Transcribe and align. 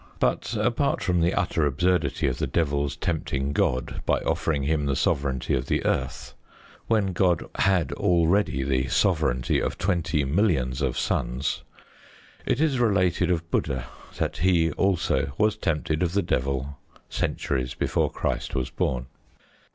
But 0.19 0.55
apart 0.59 1.03
from 1.03 1.21
the 1.21 1.35
utter 1.35 1.63
absurdity 1.67 2.25
of 2.25 2.39
the 2.39 2.47
Devil's 2.47 2.95
tempting 2.95 3.53
God 3.53 4.01
by 4.03 4.17
offering 4.21 4.63
Him 4.63 4.87
the 4.87 4.95
sovereignty 4.95 5.53
of 5.53 5.67
the 5.67 5.85
earth 5.85 6.33
when 6.87 7.13
God 7.13 7.47
had 7.53 7.91
already 7.93 8.63
the 8.63 8.87
sovereignty 8.87 9.61
of 9.61 9.77
twenty 9.77 10.23
millions 10.25 10.81
of 10.81 10.97
suns 10.97 11.61
it 12.47 12.59
is 12.59 12.79
related 12.79 13.29
of 13.29 13.47
Buddha 13.51 13.85
that 14.17 14.37
he 14.37 14.71
also 14.71 15.33
was 15.37 15.55
tempted 15.55 16.01
of 16.01 16.13
the 16.13 16.23
Devil 16.23 16.79
centuries 17.07 17.75
before 17.75 18.09
Christ 18.09 18.55
was 18.55 18.71
born. 18.71 19.05